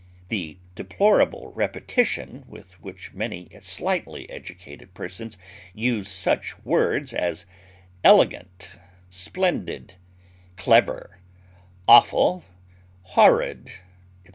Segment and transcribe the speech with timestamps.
[0.29, 5.37] The deplorable repetition with which many slightly educated persons
[5.75, 7.45] use such words as
[8.03, 8.67] "elegant,"
[9.11, 9.93] "splendid,"
[10.55, 11.19] "clever,"
[11.87, 12.43] "awful,"
[13.03, 14.29] "horrid," etc.